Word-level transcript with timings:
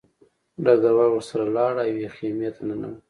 ډګروال 0.63 1.09
ورسره 1.13 1.43
لاړ 1.55 1.73
او 1.81 1.87
یوې 1.91 2.07
خیمې 2.15 2.49
ته 2.55 2.61
ننوت 2.67 2.97